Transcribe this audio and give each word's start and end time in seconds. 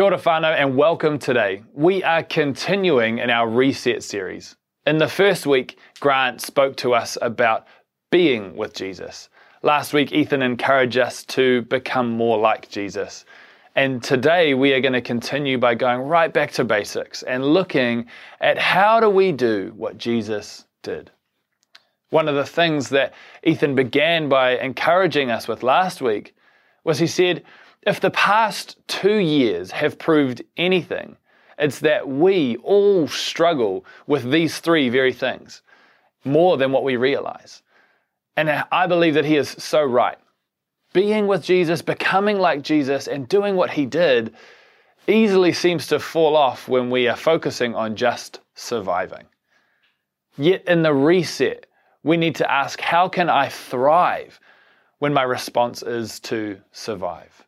Kia 0.00 0.06
ora 0.06 0.16
whānau 0.16 0.54
and 0.56 0.78
welcome 0.78 1.18
today. 1.18 1.62
We 1.74 2.02
are 2.02 2.22
continuing 2.22 3.18
in 3.18 3.28
our 3.28 3.46
Reset 3.46 4.02
series. 4.02 4.56
In 4.86 4.96
the 4.96 5.06
first 5.06 5.44
week, 5.44 5.76
Grant 6.00 6.40
spoke 6.40 6.74
to 6.78 6.94
us 6.94 7.18
about 7.20 7.66
being 8.10 8.56
with 8.56 8.72
Jesus. 8.72 9.28
Last 9.62 9.92
week, 9.92 10.10
Ethan 10.10 10.40
encouraged 10.40 10.96
us 10.96 11.22
to 11.24 11.60
become 11.68 12.12
more 12.12 12.38
like 12.38 12.70
Jesus. 12.70 13.26
And 13.76 14.02
today, 14.02 14.54
we 14.54 14.72
are 14.72 14.80
going 14.80 14.94
to 14.94 15.02
continue 15.02 15.58
by 15.58 15.74
going 15.74 16.00
right 16.00 16.32
back 16.32 16.52
to 16.52 16.64
basics 16.64 17.22
and 17.22 17.52
looking 17.52 18.06
at 18.40 18.56
how 18.56 19.00
do 19.00 19.10
we 19.10 19.32
do 19.32 19.74
what 19.76 19.98
Jesus 19.98 20.64
did. 20.82 21.10
One 22.08 22.26
of 22.26 22.36
the 22.36 22.46
things 22.46 22.88
that 22.88 23.12
Ethan 23.42 23.74
began 23.74 24.30
by 24.30 24.56
encouraging 24.56 25.30
us 25.30 25.46
with 25.46 25.62
last 25.62 26.00
week 26.00 26.34
was 26.84 26.98
he 26.98 27.06
said, 27.06 27.44
if 27.82 28.00
the 28.00 28.10
past 28.10 28.76
two 28.86 29.16
years 29.16 29.70
have 29.70 29.98
proved 29.98 30.42
anything, 30.56 31.16
it's 31.58 31.80
that 31.80 32.08
we 32.08 32.56
all 32.58 33.06
struggle 33.08 33.84
with 34.06 34.30
these 34.30 34.58
three 34.58 34.88
very 34.88 35.12
things 35.12 35.62
more 36.24 36.56
than 36.56 36.72
what 36.72 36.84
we 36.84 36.96
realize. 36.96 37.62
And 38.36 38.50
I 38.50 38.86
believe 38.86 39.14
that 39.14 39.24
he 39.24 39.36
is 39.36 39.50
so 39.50 39.82
right. 39.84 40.18
Being 40.92 41.26
with 41.26 41.42
Jesus, 41.42 41.82
becoming 41.82 42.38
like 42.38 42.62
Jesus, 42.62 43.06
and 43.06 43.28
doing 43.28 43.56
what 43.56 43.70
he 43.70 43.86
did 43.86 44.34
easily 45.06 45.52
seems 45.52 45.86
to 45.88 45.98
fall 45.98 46.36
off 46.36 46.68
when 46.68 46.90
we 46.90 47.08
are 47.08 47.16
focusing 47.16 47.74
on 47.74 47.96
just 47.96 48.40
surviving. 48.54 49.26
Yet 50.36 50.66
in 50.66 50.82
the 50.82 50.94
reset, 50.94 51.66
we 52.02 52.16
need 52.16 52.36
to 52.36 52.50
ask 52.50 52.80
how 52.80 53.08
can 53.08 53.28
I 53.28 53.48
thrive 53.48 54.40
when 54.98 55.12
my 55.12 55.22
response 55.22 55.82
is 55.82 56.20
to 56.20 56.60
survive? 56.72 57.44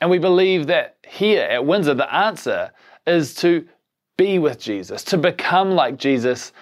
And 0.00 0.10
we 0.10 0.18
believe 0.18 0.66
that 0.68 0.96
here 1.06 1.42
at 1.42 1.64
Windsor, 1.64 1.94
the 1.94 2.12
answer 2.14 2.70
is 3.06 3.34
to 3.36 3.66
be 4.16 4.38
with 4.38 4.60
Jesus, 4.60 5.02
to 5.04 5.18
become 5.18 5.72
like 5.72 5.96
Jesus, 5.96 6.52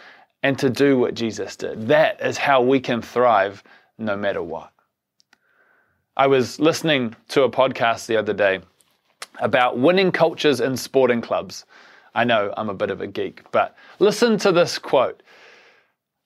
and 0.42 0.58
to 0.58 0.70
do 0.70 0.98
what 0.98 1.14
Jesus 1.14 1.56
did. 1.56 1.88
That 1.88 2.20
is 2.20 2.38
how 2.38 2.62
we 2.62 2.80
can 2.80 3.02
thrive 3.02 3.62
no 3.98 4.16
matter 4.16 4.42
what. 4.42 4.70
I 6.16 6.26
was 6.28 6.58
listening 6.60 7.14
to 7.28 7.42
a 7.42 7.50
podcast 7.50 8.06
the 8.06 8.16
other 8.16 8.32
day 8.32 8.60
about 9.40 9.78
winning 9.78 10.12
cultures 10.12 10.60
in 10.60 10.76
sporting 10.76 11.20
clubs. 11.20 11.66
I 12.14 12.24
know 12.24 12.54
I'm 12.56 12.70
a 12.70 12.74
bit 12.74 12.90
of 12.90 13.00
a 13.02 13.06
geek, 13.06 13.42
but 13.50 13.76
listen 13.98 14.38
to 14.38 14.52
this 14.52 14.78
quote. 14.78 15.22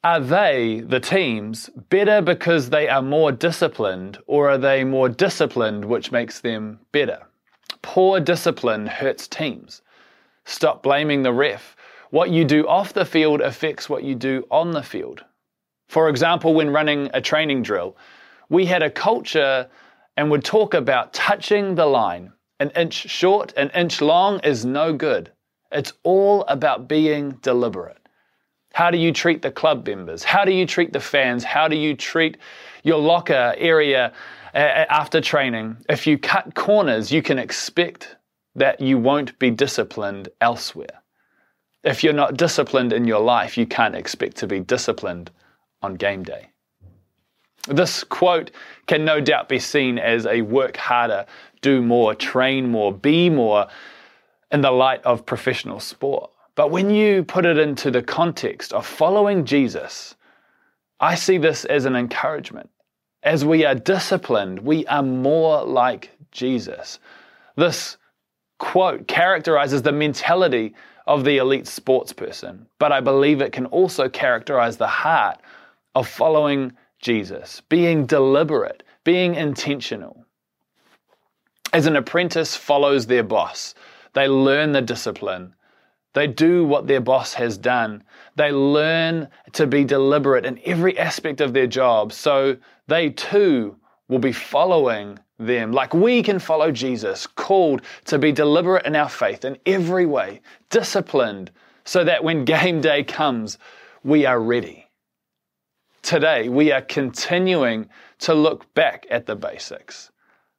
Are 0.02 0.20
they, 0.20 0.80
the 0.80 0.98
teams, 0.98 1.68
better 1.90 2.22
because 2.22 2.70
they 2.70 2.88
are 2.88 3.02
more 3.02 3.32
disciplined, 3.32 4.16
or 4.26 4.48
are 4.48 4.56
they 4.56 4.82
more 4.82 5.10
disciplined, 5.10 5.84
which 5.84 6.10
makes 6.10 6.40
them 6.40 6.80
better? 6.90 7.18
Poor 7.82 8.18
discipline 8.18 8.86
hurts 8.86 9.28
teams. 9.28 9.82
Stop 10.46 10.82
blaming 10.82 11.22
the 11.22 11.34
ref. 11.34 11.76
What 12.08 12.30
you 12.30 12.46
do 12.46 12.66
off 12.66 12.94
the 12.94 13.04
field 13.04 13.42
affects 13.42 13.90
what 13.90 14.02
you 14.02 14.14
do 14.14 14.46
on 14.50 14.70
the 14.70 14.82
field. 14.82 15.22
For 15.86 16.08
example, 16.08 16.54
when 16.54 16.70
running 16.70 17.10
a 17.12 17.20
training 17.20 17.62
drill, 17.62 17.94
we 18.48 18.64
had 18.64 18.82
a 18.82 18.90
culture 18.90 19.68
and 20.16 20.30
would 20.30 20.44
talk 20.44 20.72
about 20.72 21.12
touching 21.12 21.74
the 21.74 21.84
line. 21.84 22.32
An 22.58 22.70
inch 22.70 22.94
short, 22.94 23.52
an 23.54 23.68
inch 23.74 24.00
long 24.00 24.40
is 24.40 24.64
no 24.64 24.94
good. 24.94 25.30
It's 25.70 25.92
all 26.04 26.44
about 26.48 26.88
being 26.88 27.32
deliberate. 27.42 27.99
How 28.80 28.90
do 28.90 28.96
you 28.96 29.12
treat 29.12 29.42
the 29.42 29.50
club 29.50 29.86
members? 29.86 30.24
How 30.24 30.46
do 30.46 30.52
you 30.52 30.64
treat 30.64 30.94
the 30.94 31.00
fans? 31.00 31.44
How 31.44 31.68
do 31.68 31.76
you 31.76 31.94
treat 31.94 32.38
your 32.82 32.98
locker 32.98 33.52
area 33.58 34.10
uh, 34.54 34.56
after 34.56 35.20
training? 35.20 35.76
If 35.90 36.06
you 36.06 36.16
cut 36.16 36.54
corners, 36.54 37.12
you 37.12 37.20
can 37.20 37.38
expect 37.38 38.16
that 38.54 38.80
you 38.80 38.96
won't 38.96 39.38
be 39.38 39.50
disciplined 39.50 40.30
elsewhere. 40.40 41.02
If 41.84 42.02
you're 42.02 42.14
not 42.14 42.38
disciplined 42.38 42.94
in 42.94 43.04
your 43.04 43.20
life, 43.20 43.58
you 43.58 43.66
can't 43.66 43.94
expect 43.94 44.38
to 44.38 44.46
be 44.46 44.60
disciplined 44.60 45.30
on 45.82 45.96
game 45.96 46.22
day. 46.22 46.48
This 47.68 48.02
quote 48.02 48.50
can 48.86 49.04
no 49.04 49.20
doubt 49.20 49.50
be 49.50 49.58
seen 49.58 49.98
as 49.98 50.24
a 50.24 50.40
work 50.40 50.78
harder, 50.78 51.26
do 51.60 51.82
more, 51.82 52.14
train 52.14 52.70
more, 52.70 52.94
be 52.94 53.28
more 53.28 53.68
in 54.50 54.62
the 54.62 54.70
light 54.70 55.02
of 55.04 55.26
professional 55.26 55.80
sport. 55.80 56.30
But 56.60 56.70
when 56.70 56.90
you 56.90 57.24
put 57.24 57.46
it 57.46 57.56
into 57.56 57.90
the 57.90 58.02
context 58.02 58.74
of 58.74 58.86
following 58.86 59.46
Jesus, 59.46 60.14
I 61.00 61.14
see 61.14 61.38
this 61.38 61.64
as 61.64 61.86
an 61.86 61.96
encouragement. 61.96 62.68
As 63.22 63.46
we 63.46 63.64
are 63.64 63.74
disciplined, 63.74 64.58
we 64.58 64.86
are 64.88 65.02
more 65.02 65.64
like 65.64 66.10
Jesus. 66.32 66.98
This 67.56 67.96
quote 68.58 69.08
characterizes 69.08 69.80
the 69.80 69.92
mentality 69.92 70.74
of 71.06 71.24
the 71.24 71.38
elite 71.38 71.66
sports 71.66 72.12
person, 72.12 72.66
but 72.78 72.92
I 72.92 73.00
believe 73.00 73.40
it 73.40 73.54
can 73.54 73.64
also 73.64 74.10
characterize 74.10 74.76
the 74.76 74.86
heart 74.86 75.38
of 75.94 76.06
following 76.06 76.74
Jesus, 76.98 77.62
being 77.70 78.04
deliberate, 78.04 78.82
being 79.02 79.34
intentional. 79.34 80.26
As 81.72 81.86
an 81.86 81.96
apprentice 81.96 82.54
follows 82.54 83.06
their 83.06 83.24
boss, 83.24 83.74
they 84.12 84.28
learn 84.28 84.72
the 84.72 84.82
discipline 84.82 85.54
they 86.12 86.26
do 86.26 86.64
what 86.64 86.86
their 86.86 87.00
boss 87.00 87.34
has 87.34 87.56
done. 87.56 88.02
They 88.36 88.50
learn 88.50 89.28
to 89.52 89.66
be 89.66 89.84
deliberate 89.84 90.44
in 90.44 90.60
every 90.64 90.98
aspect 90.98 91.40
of 91.40 91.52
their 91.52 91.66
job. 91.66 92.12
So 92.12 92.56
they 92.88 93.10
too 93.10 93.76
will 94.08 94.18
be 94.18 94.32
following 94.32 95.18
them 95.38 95.72
like 95.72 95.94
we 95.94 96.22
can 96.22 96.38
follow 96.38 96.70
Jesus, 96.70 97.26
called 97.26 97.82
to 98.06 98.18
be 98.18 98.32
deliberate 98.32 98.86
in 98.86 98.96
our 98.96 99.08
faith 99.08 99.44
in 99.44 99.56
every 99.66 100.04
way, 100.04 100.40
disciplined, 100.68 101.50
so 101.84 102.04
that 102.04 102.22
when 102.22 102.44
game 102.56 102.80
day 102.80 103.04
comes, 103.04 103.58
we 104.02 104.26
are 104.26 104.40
ready. 104.40 104.86
Today, 106.02 106.48
we 106.48 106.72
are 106.72 106.80
continuing 106.80 107.88
to 108.20 108.34
look 108.34 108.72
back 108.74 109.06
at 109.10 109.26
the 109.26 109.36
basics. 109.36 110.10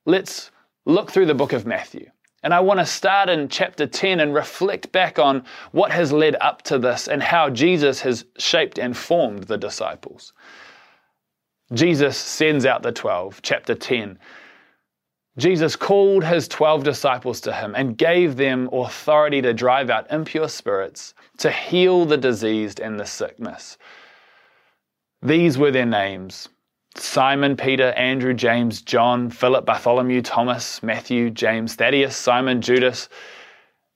Let's 0.06 0.52
look 0.86 1.12
through 1.12 1.26
the 1.26 1.36
book 1.36 1.54
of 1.54 1.66
Matthew. 1.66 2.10
And 2.44 2.54
I 2.54 2.60
want 2.60 2.80
to 2.80 2.86
start 2.86 3.30
in 3.30 3.50
chapter 3.50 3.86
10 3.86 4.20
and 4.20 4.34
reflect 4.34 4.92
back 4.92 5.20
on 5.20 5.44
what 5.72 5.92
has 5.92 6.12
led 6.12 6.36
up 6.42 6.64
to 6.64 6.80
this 6.80 7.08
and 7.08 7.22
how 7.22 7.50
Jesus 7.50 8.02
has 8.02 8.26
shaped 8.38 8.80
and 8.80 8.98
formed 8.98 9.44
the 9.44 9.58
disciples. 9.58 10.34
Jesus 11.74 12.18
sends 12.18 12.66
out 12.66 12.82
the 12.82 12.92
12, 12.92 13.42
chapter 13.44 13.76
10. 13.76 14.18
Jesus 15.38 15.76
called 15.76 16.24
his 16.24 16.48
12 16.48 16.84
disciples 16.84 17.40
to 17.42 17.54
him 17.54 17.74
and 17.76 17.98
gave 17.98 18.36
them 18.36 18.70
authority 18.74 19.42
to 19.42 19.54
drive 19.54 19.90
out 19.90 20.12
impure 20.12 20.50
spirits, 20.50 21.14
to 21.38 21.50
heal 21.50 22.06
the 22.06 22.18
diseased 22.18 22.80
and 22.80 23.00
the 23.00 23.06
sickness. 23.06 23.78
These 25.22 25.58
were 25.58 25.72
their 25.72 25.86
names 25.86 26.50
Simon, 26.96 27.56
Peter, 27.56 27.92
Andrew, 27.92 28.34
James, 28.34 28.82
John, 28.82 29.30
Philip, 29.30 29.66
Bartholomew, 29.66 30.22
Thomas, 30.22 30.84
Matthew, 30.84 31.30
James, 31.30 31.76
Thaddeus, 31.76 32.16
Simon, 32.16 32.62
Judas. 32.62 33.10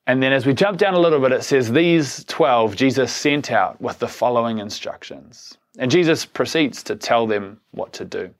And 0.07 0.21
then 0.23 0.31
as 0.31 0.45
we 0.45 0.53
jump 0.53 0.77
down 0.77 0.93
a 0.93 0.99
little 0.99 1.19
bit, 1.19 1.31
it 1.31 1.43
says, 1.43 1.71
These 1.71 2.23
12 2.25 2.75
Jesus 2.75 3.11
sent 3.11 3.51
out 3.51 3.81
with 3.81 3.99
the 3.99 4.07
following 4.07 4.59
instructions. 4.59 5.57
And 5.77 5.91
Jesus 5.91 6.25
proceeds 6.25 6.83
to 6.83 6.95
tell 6.95 7.27
them 7.27 7.59
what 7.71 7.91
to 7.93 8.05
do. 8.05 8.33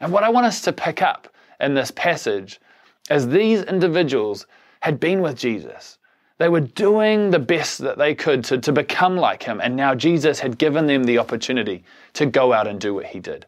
And 0.00 0.12
what 0.12 0.24
I 0.24 0.30
want 0.30 0.46
us 0.46 0.60
to 0.62 0.72
pick 0.72 1.00
up 1.02 1.28
in 1.58 1.74
this 1.74 1.90
passage 1.90 2.60
is 3.10 3.28
these 3.28 3.62
individuals 3.62 4.46
had 4.80 5.00
been 5.00 5.22
with 5.22 5.36
Jesus. 5.36 5.98
They 6.38 6.48
were 6.48 6.60
doing 6.60 7.30
the 7.30 7.38
best 7.38 7.78
that 7.78 7.98
they 7.98 8.14
could 8.14 8.44
to, 8.44 8.58
to 8.58 8.72
become 8.72 9.16
like 9.16 9.42
him. 9.42 9.60
And 9.60 9.76
now 9.76 9.94
Jesus 9.94 10.40
had 10.40 10.56
given 10.56 10.86
them 10.86 11.04
the 11.04 11.18
opportunity 11.18 11.84
to 12.14 12.26
go 12.26 12.52
out 12.52 12.66
and 12.66 12.80
do 12.80 12.94
what 12.94 13.06
he 13.06 13.20
did. 13.20 13.46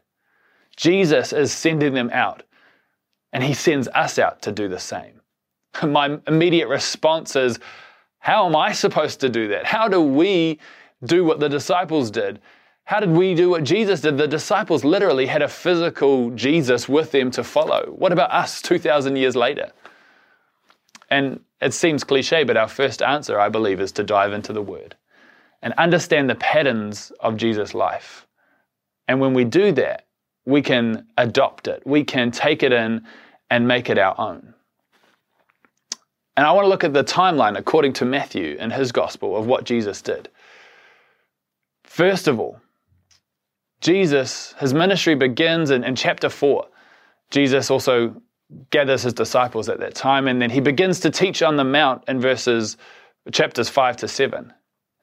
Jesus 0.75 1.33
is 1.33 1.51
sending 1.51 1.93
them 1.93 2.09
out, 2.11 2.43
and 3.31 3.43
he 3.43 3.53
sends 3.53 3.87
us 3.89 4.17
out 4.17 4.41
to 4.43 4.51
do 4.51 4.67
the 4.67 4.79
same. 4.79 5.21
My 5.83 6.19
immediate 6.27 6.67
response 6.67 7.35
is, 7.35 7.59
How 8.19 8.45
am 8.45 8.55
I 8.55 8.71
supposed 8.71 9.19
to 9.21 9.29
do 9.29 9.47
that? 9.49 9.65
How 9.65 9.87
do 9.87 10.01
we 10.01 10.59
do 11.03 11.23
what 11.23 11.39
the 11.39 11.49
disciples 11.49 12.11
did? 12.11 12.39
How 12.85 12.99
did 12.99 13.11
we 13.11 13.33
do 13.33 13.49
what 13.49 13.63
Jesus 13.63 14.01
did? 14.01 14.17
The 14.17 14.27
disciples 14.27 14.83
literally 14.83 15.25
had 15.25 15.41
a 15.41 15.47
physical 15.47 16.31
Jesus 16.31 16.89
with 16.89 17.11
them 17.11 17.31
to 17.31 17.43
follow. 17.43 17.93
What 17.97 18.11
about 18.11 18.31
us 18.31 18.61
2,000 18.61 19.15
years 19.15 19.35
later? 19.35 19.71
And 21.09 21.39
it 21.61 21.73
seems 21.73 22.03
cliche, 22.03 22.43
but 22.43 22.57
our 22.57 22.67
first 22.67 23.01
answer, 23.01 23.39
I 23.39 23.47
believe, 23.47 23.79
is 23.79 23.91
to 23.93 24.03
dive 24.03 24.33
into 24.33 24.51
the 24.51 24.61
Word 24.61 24.95
and 25.61 25.73
understand 25.77 26.29
the 26.29 26.35
patterns 26.35 27.11
of 27.21 27.37
Jesus' 27.37 27.73
life. 27.73 28.27
And 29.07 29.21
when 29.21 29.33
we 29.33 29.45
do 29.45 29.71
that, 29.73 30.05
we 30.45 30.61
can 30.61 31.07
adopt 31.17 31.67
it, 31.67 31.81
we 31.85 32.03
can 32.03 32.31
take 32.31 32.63
it 32.63 32.71
in 32.71 33.05
and 33.49 33.67
make 33.67 33.89
it 33.89 33.97
our 33.97 34.19
own. 34.19 34.53
And 36.35 36.45
I 36.45 36.51
want 36.51 36.65
to 36.65 36.69
look 36.69 36.83
at 36.83 36.93
the 36.93 37.03
timeline 37.03 37.57
according 37.57 37.93
to 37.93 38.05
Matthew 38.05 38.57
in 38.59 38.71
his 38.71 38.91
gospel 38.91 39.37
of 39.37 39.45
what 39.45 39.65
Jesus 39.65 40.01
did. 40.01 40.29
First 41.83 42.27
of 42.27 42.39
all, 42.39 42.59
Jesus, 43.81 44.55
his 44.59 44.73
ministry 44.73 45.13
begins 45.13 45.69
in, 45.69 45.83
in 45.83 45.95
chapter 45.95 46.29
4. 46.29 46.65
Jesus 47.29 47.69
also 47.69 48.15
gathers 48.71 49.03
his 49.03 49.13
disciples 49.13 49.69
at 49.69 49.79
that 49.79 49.93
time, 49.93 50.27
and 50.27 50.41
then 50.41 50.49
he 50.49 50.59
begins 50.59 50.99
to 51.01 51.09
teach 51.09 51.43
on 51.43 51.57
the 51.57 51.63
Mount 51.63 52.03
in 52.07 52.19
verses 52.19 52.77
chapters 53.31 53.69
5 53.69 53.97
to 53.97 54.07
7. 54.07 54.53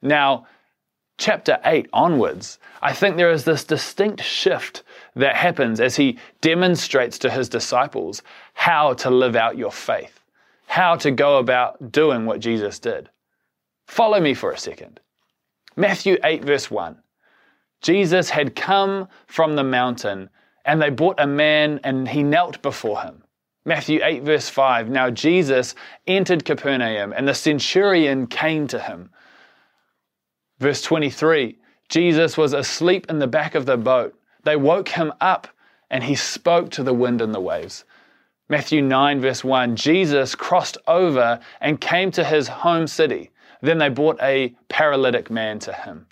Now, 0.01 0.47
chapter 1.17 1.59
8 1.63 1.89
onwards, 1.93 2.59
I 2.81 2.93
think 2.93 3.15
there 3.15 3.31
is 3.31 3.45
this 3.45 3.63
distinct 3.63 4.21
shift 4.23 4.83
that 5.15 5.35
happens 5.35 5.79
as 5.79 5.95
he 5.95 6.17
demonstrates 6.39 7.17
to 7.19 7.29
his 7.29 7.49
disciples 7.49 8.21
how 8.53 8.93
to 8.93 9.09
live 9.09 9.35
out 9.35 9.57
your 9.57 9.71
faith, 9.71 10.19
how 10.67 10.95
to 10.95 11.11
go 11.11 11.37
about 11.37 11.91
doing 11.91 12.25
what 12.25 12.39
Jesus 12.39 12.79
did. 12.79 13.09
Follow 13.87 14.19
me 14.19 14.33
for 14.33 14.51
a 14.51 14.57
second. 14.57 14.99
Matthew 15.75 16.17
8, 16.23 16.43
verse 16.45 16.71
1. 16.71 16.97
Jesus 17.81 18.29
had 18.29 18.55
come 18.55 19.07
from 19.27 19.55
the 19.55 19.63
mountain, 19.63 20.29
and 20.65 20.81
they 20.81 20.89
brought 20.89 21.19
a 21.19 21.27
man, 21.27 21.79
and 21.83 22.07
he 22.07 22.23
knelt 22.23 22.61
before 22.61 23.01
him. 23.01 23.23
Matthew 23.65 23.99
8, 24.03 24.23
verse 24.23 24.49
5. 24.49 24.89
Now 24.89 25.09
Jesus 25.09 25.75
entered 26.07 26.45
Capernaum, 26.45 27.13
and 27.13 27.27
the 27.27 27.33
centurion 27.33 28.27
came 28.27 28.67
to 28.67 28.79
him. 28.79 29.09
Verse 30.59 30.81
23 30.81 31.57
Jesus 31.89 32.37
was 32.37 32.53
asleep 32.53 33.07
in 33.09 33.19
the 33.19 33.27
back 33.27 33.53
of 33.53 33.65
the 33.65 33.75
boat. 33.75 34.15
They 34.43 34.55
woke 34.55 34.89
him 34.89 35.13
up, 35.21 35.47
and 35.89 36.03
he 36.03 36.15
spoke 36.15 36.69
to 36.71 36.83
the 36.83 36.93
wind 36.93 37.21
and 37.21 37.33
the 37.33 37.39
waves. 37.39 37.83
Matthew 38.49 38.81
9, 38.81 39.21
verse 39.21 39.43
1 39.43 39.75
Jesus 39.75 40.35
crossed 40.35 40.77
over 40.87 41.39
and 41.61 41.79
came 41.79 42.11
to 42.11 42.23
his 42.23 42.47
home 42.47 42.87
city. 42.87 43.31
Then 43.61 43.77
they 43.77 43.89
brought 43.89 44.19
a 44.21 44.55
paralytic 44.67 45.29
man 45.29 45.59
to 45.59 45.73
him. 45.73 46.07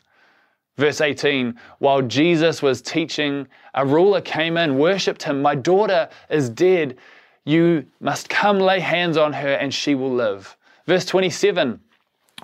Verse 0.78 1.02
18 1.02 1.60
While 1.80 2.04
Jesus 2.04 2.62
was 2.62 2.82
teaching, 2.82 3.48
a 3.74 3.86
ruler 3.86 4.22
came 4.22 4.56
in, 4.56 4.78
worshipped 4.78 5.24
him. 5.24 5.42
My 5.42 5.54
daughter 5.54 6.08
is 6.30 6.50
dead. 6.50 6.98
You 7.44 7.86
must 8.00 8.30
come 8.30 8.60
lay 8.60 8.80
hands 8.80 9.18
on 9.18 9.34
her 9.34 9.54
and 9.54 9.74
she 9.74 9.94
will 9.94 10.14
live. 10.14 10.56
Verse 10.86 11.06
27 11.06 11.82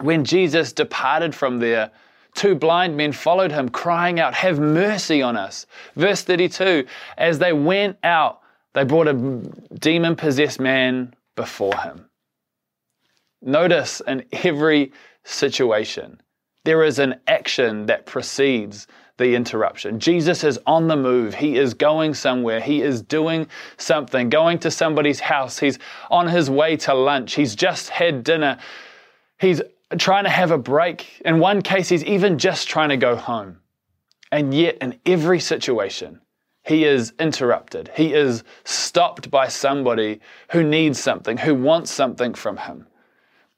When 0.02 0.26
Jesus 0.26 0.74
departed 0.74 1.34
from 1.34 1.60
there, 1.60 1.92
two 2.36 2.54
blind 2.54 2.96
men 2.96 3.12
followed 3.12 3.52
him, 3.52 3.70
crying 3.70 4.20
out, 4.20 4.36
Have 4.36 4.60
mercy 4.60 5.22
on 5.22 5.36
us. 5.36 5.66
Verse 5.96 6.22
32 6.22 6.86
As 7.18 7.40
they 7.40 7.54
went 7.54 7.98
out, 8.04 8.42
they 8.74 8.84
brought 8.84 9.08
a 9.08 9.14
demon 9.80 10.16
possessed 10.16 10.60
man 10.60 11.16
before 11.36 11.76
him. 11.78 12.06
Notice 13.42 14.02
in 14.06 14.26
every 14.32 14.92
situation, 15.24 16.22
there 16.66 16.84
is 16.84 17.00
an 17.00 17.20
action 17.28 17.86
that 17.86 18.06
precedes 18.06 18.88
the 19.18 19.36
interruption. 19.36 20.00
Jesus 20.00 20.44
is 20.44 20.60
on 20.66 20.88
the 20.88 20.96
move. 20.96 21.36
He 21.36 21.58
is 21.58 21.74
going 21.74 22.16
somewhere. 22.16 22.60
He 22.60 22.82
is 22.82 23.02
doing 23.02 23.48
something, 23.78 24.30
going 24.30 24.60
to 24.60 24.72
somebody's 24.72 25.22
house. 25.22 25.58
He's 25.58 25.80
on 26.12 26.28
his 26.28 26.50
way 26.50 26.76
to 26.78 26.94
lunch. 26.94 27.36
He's 27.36 27.56
just 27.56 27.90
had 27.90 28.24
dinner. 28.24 28.58
He's 29.40 29.62
trying 29.98 30.24
to 30.26 30.30
have 30.30 30.52
a 30.52 30.58
break. 30.58 31.22
In 31.26 31.40
one 31.40 31.62
case, 31.62 31.90
he's 31.90 32.04
even 32.04 32.38
just 32.38 32.68
trying 32.68 32.90
to 32.90 32.98
go 32.98 33.16
home. 33.16 33.60
And 34.32 34.54
yet, 34.54 34.78
in 34.82 35.00
every 35.06 35.40
situation, 35.40 36.22
he 36.64 36.84
is 36.84 37.14
interrupted. 37.20 37.92
He 37.96 38.14
is 38.14 38.44
stopped 38.64 39.30
by 39.30 39.48
somebody 39.48 40.20
who 40.52 40.64
needs 40.64 41.00
something, 41.00 41.38
who 41.38 41.56
wants 41.56 41.92
something 41.92 42.34
from 42.34 42.58
him. 42.58 42.88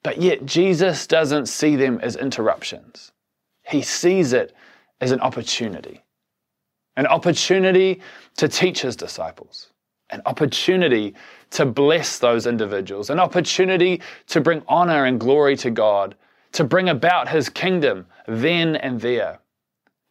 But 0.03 0.21
yet, 0.21 0.45
Jesus 0.45 1.07
doesn't 1.07 1.47
see 1.47 1.75
them 1.75 1.99
as 2.01 2.15
interruptions. 2.15 3.11
He 3.65 3.81
sees 3.81 4.33
it 4.33 4.53
as 4.99 5.11
an 5.11 5.21
opportunity 5.21 6.03
an 6.97 7.05
opportunity 7.05 8.01
to 8.35 8.47
teach 8.49 8.81
his 8.81 8.95
disciples, 8.95 9.71
an 10.09 10.21
opportunity 10.25 11.15
to 11.51 11.65
bless 11.65 12.19
those 12.19 12.47
individuals, 12.47 13.09
an 13.09 13.19
opportunity 13.19 14.01
to 14.27 14.41
bring 14.41 14.61
honor 14.67 15.05
and 15.05 15.19
glory 15.19 15.55
to 15.57 15.71
God, 15.71 16.15
to 16.53 16.63
bring 16.63 16.89
about 16.89 17.29
his 17.29 17.49
kingdom 17.49 18.05
then 18.27 18.75
and 18.77 18.99
there. 19.01 19.39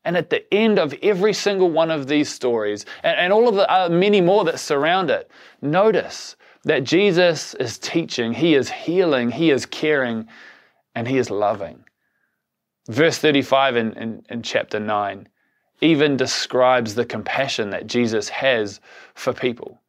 And 0.05 0.17
at 0.17 0.31
the 0.31 0.53
end 0.55 0.79
of 0.79 0.95
every 1.03 1.33
single 1.33 1.71
one 1.71 1.91
of 1.91 2.07
these 2.07 2.29
stories, 2.29 2.87
and, 3.03 3.19
and 3.19 3.33
all 3.33 3.49
of 3.49 3.57
the 3.57 3.71
uh, 3.73 3.89
many 3.89 4.21
more 4.21 4.45
that 4.45 4.61
surround 4.61 5.11
it, 5.11 5.31
notice 5.61 6.37
that 6.63 6.85
Jesus 6.85 7.55
is 7.55 7.79
teaching, 7.79 8.33
He 8.33 8.55
is 8.55 8.71
healing, 8.71 9.31
He 9.31 9.51
is 9.51 9.67
caring, 9.67 10.29
and 10.95 11.09
He 11.09 11.19
is 11.19 11.31
loving. 11.31 11.85
Verse 12.89 13.19
35 13.19 13.77
in, 13.77 13.93
in, 13.95 14.27
in, 14.31 14.43
chapter 14.43 14.79
9 14.79 15.29
even 15.81 16.17
describes 16.17 16.95
the 16.95 17.05
compassion 17.05 17.71
that 17.71 17.87
Jesus 17.87 18.29
has 18.29 18.81
for 19.15 19.33
people. 19.33 19.81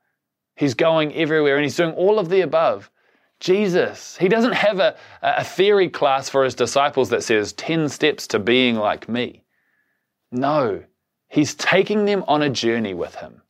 He's 0.57 0.74
going 0.74 1.13
everywhere 1.13 1.56
and 1.56 1.63
he's 1.63 1.77
doing 1.77 1.94
all 1.94 2.19
of 2.19 2.30
the 2.30 2.42
above. 2.42 2.92
Jesus, 3.39 4.18
he 4.18 4.27
doesn't 4.27 4.56
have 4.56 4.80
a, 4.80 4.95
a 5.21 5.44
theory 5.44 5.89
class 5.89 6.27
for 6.27 6.44
his 6.44 6.56
disciples 6.56 7.09
that 7.09 7.24
says 7.24 7.54
10 7.54 7.88
steps 7.88 8.27
to 8.27 8.39
being 8.39 8.75
like 8.75 9.07
me. 9.07 9.44
No, 10.31 10.83
he's 11.30 11.56
taking 11.56 12.06
them 12.06 12.25
on 12.27 12.42
a 12.42 12.50
journey 12.50 12.94
with 12.94 13.15
him 13.15 13.42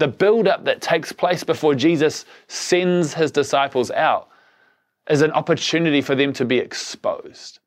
the 0.00 0.08
build-up 0.08 0.64
that 0.64 0.80
takes 0.80 1.12
place 1.12 1.44
before 1.44 1.74
Jesus 1.74 2.24
sends 2.48 3.14
his 3.14 3.30
disciples 3.30 3.90
out 3.92 4.28
is 5.08 5.20
an 5.22 5.30
opportunity 5.32 6.00
for 6.00 6.14
them 6.14 6.32
to 6.32 6.44
be 6.44 6.58
exposed 6.58 7.60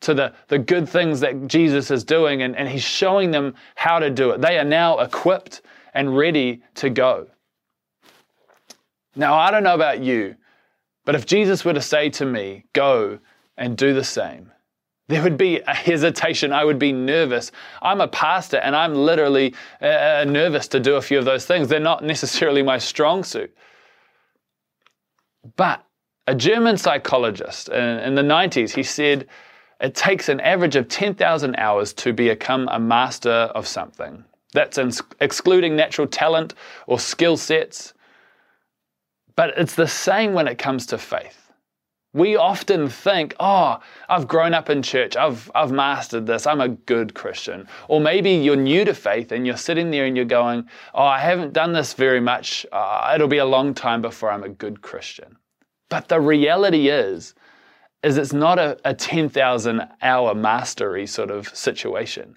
to 0.00 0.14
the, 0.14 0.32
the 0.46 0.58
good 0.58 0.88
things 0.88 1.18
that 1.20 1.48
Jesus 1.48 1.90
is 1.90 2.04
doing, 2.04 2.42
and, 2.42 2.54
and 2.54 2.68
he's 2.68 2.84
showing 2.84 3.32
them 3.32 3.54
how 3.74 3.98
to 3.98 4.10
do 4.10 4.30
it. 4.30 4.40
They 4.40 4.56
are 4.58 4.64
now 4.64 4.98
equipped 5.00 5.62
and 5.92 6.16
ready 6.16 6.62
to 6.76 6.88
go. 6.88 7.26
Now, 9.18 9.34
I 9.34 9.50
don't 9.50 9.64
know 9.64 9.74
about 9.74 10.00
you, 10.00 10.36
but 11.04 11.16
if 11.16 11.26
Jesus 11.26 11.64
were 11.64 11.74
to 11.74 11.80
say 11.82 12.08
to 12.10 12.24
me, 12.24 12.64
Go 12.72 13.18
and 13.56 13.76
do 13.76 13.92
the 13.92 14.04
same, 14.04 14.52
there 15.08 15.22
would 15.22 15.36
be 15.36 15.58
a 15.58 15.74
hesitation. 15.74 16.52
I 16.52 16.64
would 16.64 16.78
be 16.78 16.92
nervous. 16.92 17.50
I'm 17.82 18.00
a 18.00 18.06
pastor 18.08 18.58
and 18.58 18.76
I'm 18.76 18.94
literally 18.94 19.54
uh, 19.82 19.86
uh, 19.86 20.24
nervous 20.28 20.68
to 20.68 20.80
do 20.80 20.94
a 20.94 21.02
few 21.02 21.18
of 21.18 21.24
those 21.24 21.46
things. 21.46 21.66
They're 21.66 21.80
not 21.80 22.04
necessarily 22.04 22.62
my 22.62 22.78
strong 22.78 23.24
suit. 23.24 23.54
But 25.56 25.84
a 26.28 26.34
German 26.34 26.76
psychologist 26.76 27.70
in, 27.70 27.98
in 28.00 28.14
the 28.14 28.22
90s, 28.22 28.70
he 28.70 28.82
said 28.84 29.26
it 29.80 29.94
takes 29.94 30.28
an 30.28 30.40
average 30.40 30.76
of 30.76 30.88
10,000 30.88 31.56
hours 31.56 31.92
to 31.94 32.12
become 32.12 32.68
a 32.70 32.78
master 32.78 33.30
of 33.30 33.66
something. 33.66 34.24
That's 34.52 34.78
excluding 35.20 35.74
natural 35.74 36.06
talent 36.06 36.54
or 36.86 37.00
skill 37.00 37.36
sets. 37.36 37.94
But 39.38 39.54
it's 39.56 39.76
the 39.76 39.86
same 39.86 40.32
when 40.32 40.48
it 40.48 40.58
comes 40.58 40.84
to 40.86 40.98
faith. 40.98 41.52
We 42.12 42.34
often 42.34 42.88
think, 42.88 43.36
oh, 43.38 43.78
I've 44.08 44.26
grown 44.26 44.52
up 44.52 44.68
in 44.68 44.82
church, 44.82 45.16
I've, 45.16 45.48
I've 45.54 45.70
mastered 45.70 46.26
this, 46.26 46.44
I'm 46.44 46.60
a 46.60 46.70
good 46.70 47.14
Christian. 47.14 47.68
Or 47.86 48.00
maybe 48.00 48.32
you're 48.32 48.56
new 48.56 48.84
to 48.84 48.94
faith 48.94 49.30
and 49.30 49.46
you're 49.46 49.56
sitting 49.56 49.92
there 49.92 50.06
and 50.06 50.16
you're 50.16 50.24
going, 50.24 50.68
oh, 50.92 51.04
I 51.04 51.20
haven't 51.20 51.52
done 51.52 51.72
this 51.72 51.94
very 51.94 52.18
much, 52.18 52.66
uh, 52.72 53.12
it'll 53.14 53.28
be 53.28 53.38
a 53.38 53.44
long 53.44 53.74
time 53.74 54.02
before 54.02 54.32
I'm 54.32 54.42
a 54.42 54.48
good 54.48 54.82
Christian. 54.82 55.36
But 55.88 56.08
the 56.08 56.20
reality 56.20 56.88
is, 56.88 57.36
is 58.02 58.16
it's 58.16 58.32
not 58.32 58.58
a, 58.58 58.76
a 58.84 58.92
10,000 58.92 59.88
hour 60.02 60.34
mastery 60.34 61.06
sort 61.06 61.30
of 61.30 61.46
situation. 61.56 62.36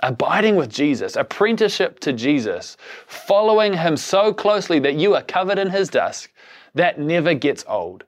Abiding 0.00 0.56
with 0.56 0.70
Jesus, 0.70 1.14
apprenticeship 1.14 2.00
to 2.00 2.12
Jesus, 2.14 2.78
following 3.06 3.74
Him 3.74 3.98
so 3.98 4.32
closely 4.32 4.78
that 4.78 4.94
you 4.94 5.14
are 5.14 5.22
covered 5.22 5.58
in 5.58 5.70
His 5.70 5.88
dust, 5.88 6.28
that 6.74 6.98
never 6.98 7.34
gets 7.34 7.64
old 7.68 8.04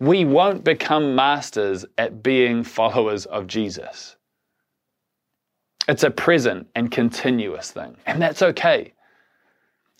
we 0.00 0.24
won't 0.24 0.64
become 0.64 1.14
masters 1.14 1.84
at 1.98 2.22
being 2.22 2.64
followers 2.64 3.26
of 3.26 3.46
Jesus. 3.46 4.16
It's 5.88 6.02
a 6.02 6.10
present 6.10 6.68
and 6.74 6.90
continuous 6.90 7.70
thing, 7.70 7.96
and 8.06 8.20
that's 8.20 8.42
okay. 8.42 8.92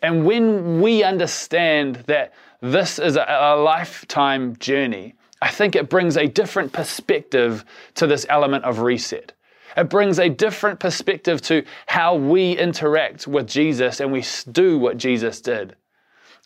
And 0.03 0.25
when 0.27 0.81
we 0.81 1.03
understand 1.03 1.97
that 2.07 2.35
this 2.61 2.99
is 2.99 3.17
a, 3.17 3.25
a, 3.29 3.57
lifetime 3.57 4.57
journey, 4.57 5.15
I 5.41 5.51
think 5.51 5.77
it 5.77 5.89
brings 5.89 6.17
a 6.17 6.27
different 6.27 6.73
perspective 6.73 7.65
to 7.95 8.07
this 8.07 8.27
element 8.29 8.65
of 8.65 8.81
reset. 8.81 9.33
It 9.77 9.91
brings 9.91 10.19
a 10.19 10.29
different 10.29 10.81
perspective 10.81 11.43
to 11.43 11.65
how 11.87 12.15
we 12.15 12.57
interact 12.57 13.27
with 13.27 13.47
Jesus 13.47 14.01
and 14.01 14.13
we 14.13 14.25
do 14.53 14.79
what 14.79 14.99
Jesus 14.99 15.41
did. 15.41 15.77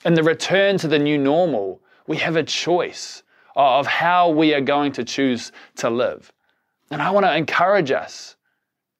In 0.04 0.14
the 0.14 0.22
return 0.22 0.78
to 0.78 0.88
the 0.88 0.98
new 0.98 1.18
normal, 1.18 1.80
we 2.06 2.16
have 2.18 2.36
a 2.36 2.42
choice 2.42 3.22
of 3.56 3.86
how 3.86 4.30
we 4.30 4.54
are 4.54 4.60
going 4.60 4.92
to 4.92 5.04
choose 5.04 5.52
to 5.76 5.90
live. 5.90 6.32
And 6.90 7.02
I 7.02 7.10
want 7.10 7.26
to 7.26 7.36
encourage 7.36 7.90
us. 7.90 8.36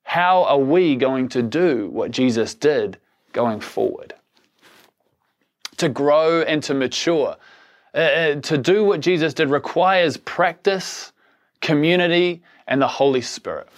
How 0.03 0.45
are 0.45 0.59
we 0.59 0.97
going 0.97 1.29
to 1.31 1.43
do 1.43 1.89
what 1.91 2.11
Jesus 2.11 2.55
did 2.55 2.99
going 3.33 3.61
forward? 3.61 4.15
To 5.77 5.89
grow 5.89 6.43
and 6.43 6.63
to 6.65 6.75
mature. 6.75 7.37
Uh, 7.95 7.99
uh 7.99 8.35
to 8.41 8.59
do 8.59 8.85
what 8.85 9.01
Jesus 9.01 9.33
did 9.35 9.51
requires 9.51 10.17
practice, 10.17 11.13
community, 11.61 12.43
and 12.67 12.83
the 12.83 12.89
Holy 12.89 13.21
Spirit 13.21 13.69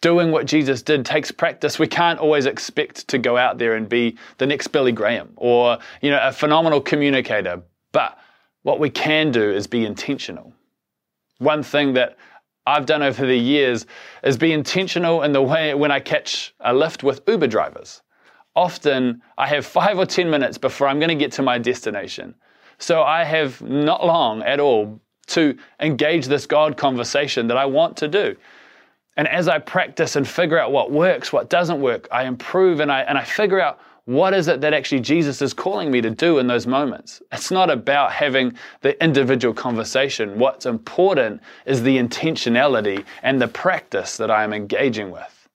doing 0.00 0.30
what 0.30 0.46
Jesus 0.46 0.82
did 0.82 1.04
takes 1.04 1.30
practice. 1.30 1.78
We 1.78 1.86
can't 1.86 2.18
always 2.18 2.46
expect 2.46 3.08
to 3.08 3.18
go 3.18 3.36
out 3.36 3.58
there 3.58 3.74
and 3.74 3.88
be 3.88 4.16
the 4.38 4.46
next 4.46 4.68
Billy 4.68 4.92
Graham 4.92 5.32
or, 5.36 5.78
you 6.02 6.10
know, 6.10 6.20
a 6.22 6.32
phenomenal 6.32 6.80
communicator. 6.80 7.62
But 7.92 8.18
what 8.62 8.78
we 8.78 8.90
can 8.90 9.30
do 9.30 9.50
is 9.50 9.66
be 9.66 9.84
intentional. 9.84 10.52
One 11.38 11.62
thing 11.62 11.94
that 11.94 12.16
I've 12.66 12.86
done 12.86 13.02
over 13.02 13.26
the 13.26 13.36
years 13.36 13.86
is 14.24 14.36
be 14.36 14.52
intentional 14.52 15.22
in 15.22 15.32
the 15.32 15.42
way 15.42 15.74
when 15.74 15.92
I 15.92 16.00
catch 16.00 16.54
a 16.60 16.74
lift 16.74 17.02
with 17.04 17.22
Uber 17.26 17.46
drivers. 17.46 18.02
Often 18.56 19.22
I 19.38 19.46
have 19.46 19.64
five 19.64 19.98
or 19.98 20.06
10 20.06 20.28
minutes 20.28 20.58
before 20.58 20.88
I'm 20.88 20.98
going 20.98 21.10
to 21.10 21.14
get 21.14 21.30
to 21.32 21.42
my 21.42 21.58
destination. 21.58 22.34
So 22.78 23.02
I 23.02 23.24
have 23.24 23.62
not 23.62 24.04
long 24.04 24.42
at 24.42 24.60
all 24.60 25.00
to 25.28 25.56
engage 25.80 26.26
this 26.26 26.46
God 26.46 26.76
conversation 26.76 27.46
that 27.48 27.56
I 27.56 27.66
want 27.66 27.96
to 27.98 28.08
do. 28.08 28.36
And 29.16 29.26
as 29.28 29.48
I 29.48 29.58
practice 29.58 30.16
and 30.16 30.28
figure 30.28 30.58
out 30.58 30.72
what 30.72 30.90
works, 30.90 31.32
what 31.32 31.48
doesn't 31.48 31.80
work, 31.80 32.06
I 32.12 32.24
improve 32.24 32.80
and 32.80 32.92
I, 32.92 33.00
and 33.02 33.16
I 33.16 33.24
figure 33.24 33.60
out 33.60 33.80
what 34.04 34.34
is 34.34 34.46
it 34.46 34.60
that 34.60 34.72
actually 34.72 35.00
Jesus 35.00 35.42
is 35.42 35.52
calling 35.52 35.90
me 35.90 36.00
to 36.00 36.10
do 36.10 36.38
in 36.38 36.46
those 36.46 36.66
moments. 36.66 37.22
It's 37.32 37.50
not 37.50 37.70
about 37.70 38.12
having 38.12 38.52
the 38.82 39.02
individual 39.02 39.52
conversation. 39.52 40.38
What's 40.38 40.64
important 40.64 41.40
is 41.64 41.82
the 41.82 41.98
intentionality 41.98 43.04
and 43.22 43.42
the 43.42 43.48
practice 43.48 44.16
that 44.18 44.30
I 44.30 44.44
am 44.44 44.52
engaging 44.52 45.10
with. 45.10 45.48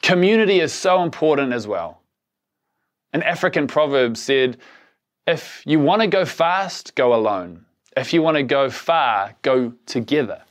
Community 0.00 0.60
is 0.60 0.72
so 0.72 1.02
important 1.02 1.52
as 1.52 1.66
well. 1.66 2.00
An 3.12 3.22
African 3.22 3.66
proverb 3.66 4.16
said, 4.16 4.56
if 5.26 5.62
you 5.66 5.80
want 5.80 6.00
to 6.00 6.08
go 6.08 6.24
fast, 6.24 6.94
go 6.94 7.14
alone. 7.14 7.66
If 7.96 8.14
you 8.14 8.22
want 8.22 8.36
to 8.36 8.42
go 8.42 8.70
far, 8.70 9.34
go 9.42 9.74
together. 9.84 10.42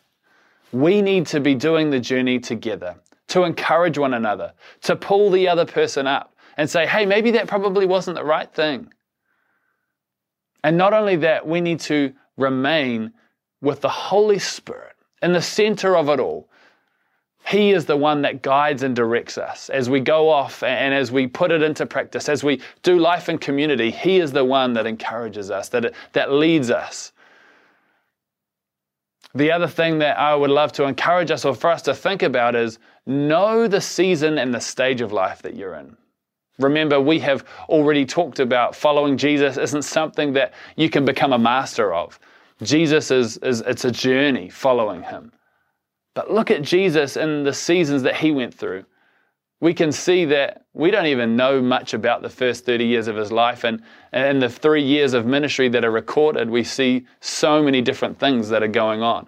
We 0.72 1.02
need 1.02 1.28
to 1.28 1.40
be 1.40 1.56
doing 1.56 1.90
the 1.90 2.00
journey 2.00 2.40
together 2.40 2.96
to 3.30 3.44
encourage 3.44 3.98
one 3.98 4.14
another, 4.14 4.54
to 4.82 4.96
pull 4.96 5.30
the 5.30 5.48
other 5.48 5.66
person 5.66 6.08
up 6.08 6.36
and 6.58 6.70
say, 6.70 6.86
hey, 6.86 7.06
maybe 7.06 7.32
that 7.32 7.48
probably 7.48 7.86
wasn't 7.86 8.18
the 8.18 8.24
right 8.24 8.52
thing. 8.54 8.92
And 10.64 10.78
not 10.78 10.94
only 10.94 11.16
that, 11.18 11.48
we 11.48 11.62
need 11.62 11.80
to 11.82 12.14
remain 12.38 13.14
with 13.62 13.82
the 13.82 13.90
Holy 13.90 14.40
Spirit 14.40 14.96
in 15.22 15.32
the 15.32 15.42
center 15.42 15.96
of 15.96 16.10
it 16.10 16.20
all. 16.20 16.50
He 17.46 17.72
is 17.72 17.86
the 17.86 17.98
one 17.98 18.22
that 18.24 18.42
guides 18.42 18.84
and 18.84 18.96
directs 18.96 19.38
us 19.38 19.70
as 19.70 19.90
we 19.90 20.02
go 20.02 20.30
off 20.30 20.62
and 20.62 20.94
as 20.94 21.12
we 21.12 21.26
put 21.26 21.52
it 21.52 21.64
into 21.64 21.86
practice, 21.86 22.30
as 22.30 22.44
we 22.44 22.62
do 22.84 23.00
life 23.00 23.30
in 23.30 23.38
community. 23.38 23.92
He 23.92 24.20
is 24.20 24.32
the 24.32 24.46
one 24.46 24.74
that 24.74 24.86
encourages 24.86 25.50
us, 25.50 25.70
that, 25.70 25.94
that 26.14 26.32
leads 26.32 26.70
us. 26.70 27.12
The 29.36 29.52
other 29.52 29.68
thing 29.68 30.00
that 30.00 30.18
I 30.18 30.36
would 30.36 30.50
love 30.50 30.72
to 30.74 30.86
encourage 30.86 31.30
us 31.30 31.46
or 31.46 31.54
for 31.54 31.70
us 31.70 31.84
to 31.84 31.94
think 31.94 32.24
about 32.24 32.56
is 32.56 32.80
know 33.06 33.68
the 33.68 33.82
season 33.82 34.38
and 34.38 34.54
the 34.54 34.60
stage 34.60 35.02
of 35.02 35.12
life 35.12 35.42
that 35.44 35.56
you're 35.56 35.76
in. 35.76 35.96
Remember, 36.58 37.00
we 37.00 37.20
have 37.20 37.46
already 37.70 38.06
talked 38.06 38.40
about 38.40 38.76
following 38.76 39.18
Jesus 39.18 39.58
isn't 39.58 39.84
something 39.84 40.34
that 40.34 40.54
you 40.76 40.90
can 40.90 41.06
become 41.06 41.32
a 41.32 41.40
master 41.40 41.94
of. 41.94 42.20
Jesus 42.62 43.12
is, 43.12 43.38
is 43.38 43.62
it's 43.62 43.86
a 43.86 43.92
journey 43.92 44.50
following 44.50 45.04
him. 45.04 45.32
But 46.16 46.32
look 46.32 46.52
at 46.52 46.62
Jesus 46.62 47.16
in 47.16 47.44
the 47.44 47.54
seasons 47.54 48.04
that 48.04 48.18
he 48.18 48.32
went 48.32 48.54
through. 48.54 48.84
We 49.62 49.74
can 49.74 49.92
see 49.92 50.26
that 50.26 50.66
we 50.74 50.90
don't 50.90 51.08
even 51.08 51.36
know 51.36 51.62
much 51.62 51.94
about 51.94 52.22
the 52.22 52.30
first 52.30 52.66
30 52.66 52.86
years 52.86 53.08
of 53.08 53.18
his 53.18 53.32
life. 53.32 53.66
And 53.66 53.82
in 54.14 54.40
the 54.40 54.50
three 54.50 54.84
years 54.84 55.14
of 55.14 55.26
ministry 55.26 55.68
that 55.70 55.84
are 55.84 55.92
recorded, 55.92 56.50
we 56.50 56.64
see 56.64 57.06
so 57.20 57.62
many 57.62 57.82
different 57.82 58.18
things 58.20 58.50
that 58.50 58.64
are 58.64 58.68
going 58.68 59.02
on. 59.02 59.28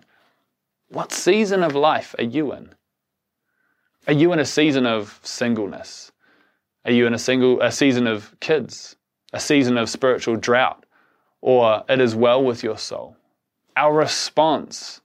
What 0.87 1.11
season 1.11 1.63
of 1.63 1.75
life 1.75 2.15
are 2.17 2.23
you 2.23 2.53
in? 2.53 2.73
Are 4.07 4.13
you 4.13 4.31
in 4.33 4.39
a 4.39 4.45
season 4.45 4.85
of 4.85 5.19
singleness? 5.21 6.11
Are 6.85 6.91
you 6.91 7.05
in 7.07 7.13
a 7.13 7.19
single 7.19 7.61
a 7.61 7.71
season 7.71 8.07
of 8.07 8.33
kids? 8.39 8.95
A 9.33 9.39
season 9.39 9.77
of 9.77 9.89
spiritual 9.89 10.37
drought? 10.37 10.85
Or 11.41 11.83
it 11.89 11.99
is 11.99 12.15
well 12.15 12.43
with 12.43 12.63
your 12.63 12.77
soul? 12.77 13.17
Our 13.75 13.93
response 13.93 15.01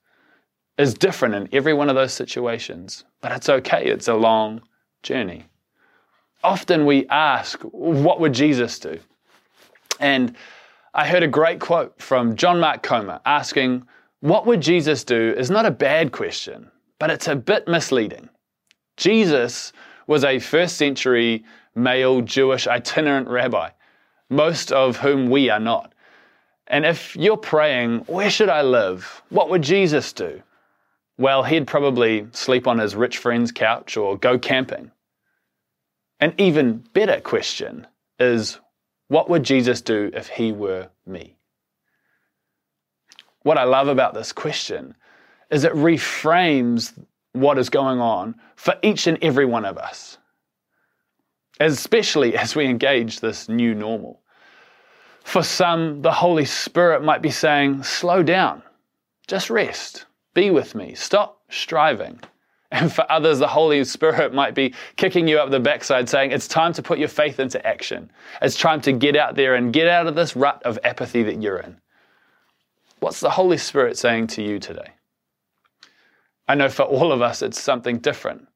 is 0.78 0.95
different 0.95 1.35
in 1.35 1.49
every 1.52 1.75
one 1.75 1.88
of 1.88 1.95
those 1.95 2.12
situations, 2.12 3.04
but 3.21 3.33
it's 3.33 3.49
okay. 3.49 3.85
It's 3.87 4.09
a 4.09 4.14
long 4.14 4.62
journey. 5.06 5.46
Often 6.44 6.84
we 6.84 7.06
ask, 7.08 7.60
what 7.62 8.20
would 8.20 8.34
Jesus 8.34 8.78
do? 8.78 8.98
And 10.00 10.36
I 10.94 11.06
heard 11.06 11.22
a 11.22 11.28
great 11.28 11.60
quote 11.60 12.00
from 12.00 12.36
John 12.36 12.60
Mark 12.60 12.82
Comer 12.82 13.20
asking, 13.25 13.86
what 14.20 14.46
would 14.46 14.60
Jesus 14.60 15.04
do 15.04 15.34
is 15.38 15.50
not 15.50 15.64
a 15.64 15.70
bad 15.70 16.12
question, 16.12 16.70
but 16.98 17.10
it's 17.10 17.28
a 17.28 17.36
bit 17.36 17.68
misleading. 17.68 18.28
Jesus 18.96 19.72
was 20.06 20.25
a 20.25 20.38
first 20.38 20.76
century 20.76 21.44
male 21.75 22.20
Jewish 22.22 22.66
itinerant 22.66 23.28
rabbi, 23.28 23.70
most 24.28 24.72
of 24.72 24.96
whom 24.96 25.30
we 25.30 25.50
are 25.50 25.60
not. 25.60 25.92
And 26.66 26.84
if 26.84 27.14
you're 27.14 27.36
praying, 27.36 28.00
where 28.06 28.30
should 28.30 28.48
I 28.48 28.62
live? 28.62 29.22
What 29.28 29.50
would 29.50 29.62
Jesus 29.62 30.12
do? 30.12 30.42
Well, 31.18 31.44
he'd 31.44 31.66
probably 31.66 32.26
sleep 32.32 32.66
on 32.66 32.78
his 32.78 32.96
rich 32.96 33.18
friend's 33.18 33.52
couch 33.52 33.96
or 33.96 34.18
go 34.18 34.38
camping. 34.38 34.90
An 36.20 36.35
even 36.38 36.85
better 36.92 37.20
question 37.20 37.87
is, 38.18 38.58
what 39.08 39.28
would 39.28 39.42
Jesus 39.42 39.80
do 39.80 40.11
if 40.14 40.28
he 40.28 40.52
were 40.52 40.88
me? 41.06 41.37
What 43.42 43.58
I 43.58 43.64
love 43.64 43.88
about 43.88 44.14
this 44.14 44.32
question 44.32 44.96
is 45.50 45.64
it 45.64 45.73
reframes 45.73 46.92
what 47.32 47.58
is 47.58 47.68
going 47.68 48.00
on 48.00 48.35
for 48.56 48.75
each 48.82 49.06
and 49.06 49.18
every 49.23 49.44
one 49.44 49.64
of 49.64 49.78
us 49.78 50.18
especially 51.61 52.37
as 52.37 52.54
we 52.54 52.66
engage 52.66 53.20
this 53.20 53.49
new 53.49 53.75
normal. 53.75 54.20
For 55.25 55.42
some, 55.42 56.02
the 56.02 56.12
Holy 56.12 56.44
Spirit 56.44 57.02
might 57.02 57.23
be 57.23 57.30
saying, 57.30 57.82
slow 57.82 58.23
down, 58.23 58.62
just 59.26 59.50
rest, 59.50 60.06
be 60.35 60.50
with 60.50 60.75
me, 60.75 60.94
stop 60.94 61.40
striving. 61.49 62.20
And 62.73 62.92
for 62.92 63.11
others, 63.11 63.38
the 63.38 63.46
Holy 63.46 63.85
Spirit 63.85 64.35
might 64.35 64.54
be 64.54 64.75
kicking 64.96 65.28
you 65.28 65.38
up 65.38 65.50
the 65.50 65.61
backside 65.61 66.08
saying, 66.08 66.32
it's 66.32 66.49
time 66.49 66.73
to 66.73 66.82
put 66.82 66.99
your 66.99 67.08
faith 67.08 67.38
into 67.38 67.64
action. 67.64 68.11
It's 68.42 68.58
time 68.58 68.80
to 68.82 68.92
get 68.92 69.16
out 69.16 69.37
there 69.37 69.54
and 69.54 69.73
get 69.73 69.87
out 69.87 70.06
of 70.06 70.14
this 70.14 70.35
rut 70.35 70.62
of 70.64 70.78
apathy 70.82 71.23
that 71.23 71.40
you're 71.40 71.58
in. 71.58 71.80
What's 72.99 73.20
the 73.20 73.30
Holy 73.30 73.58
Spirit 73.58 73.96
saying 73.96 74.28
to 74.28 74.42
you 74.42 74.58
today? 74.58 74.90
I 76.49 76.54
know 76.54 76.68
for 76.68 76.82
all 76.82 77.12
of 77.12 77.23
us, 77.23 77.42
it's 77.42 77.61
something 77.61 77.99
different, 77.99 78.49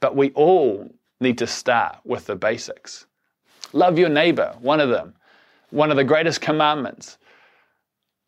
but 0.00 0.16
we 0.16 0.30
all 0.30 0.90
need 1.20 1.38
to 1.38 1.46
start 1.46 1.98
with 2.04 2.26
the 2.26 2.36
basics. 2.36 3.06
Love 3.72 3.98
your 3.98 4.08
neighbor, 4.08 4.54
one 4.60 4.80
of 4.80 4.90
them, 4.90 5.14
one 5.70 5.90
of 5.90 5.96
the 5.96 6.04
greatest 6.04 6.40
commandments. 6.40 7.18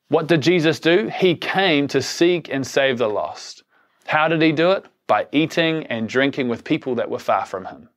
What 0.09 0.27
did 0.27 0.43
Jesus 0.43 0.81
do? 0.81 1.09
He 1.09 1.35
came 1.35 1.89
to 1.89 2.01
seek 2.03 2.49
and 2.49 2.67
save 2.67 2.99
the 2.99 3.09
lost. 3.09 3.63
How 4.07 4.29
did 4.29 4.43
he 4.43 4.53
do 4.53 4.71
it? 4.73 4.87
By 5.09 5.27
eating 5.33 5.87
and 5.89 6.09
drinking 6.09 6.49
with 6.49 6.63
people 6.63 6.95
that 6.95 7.11
were 7.11 7.19
far 7.19 7.45
from 7.45 7.65
him. 7.65 7.89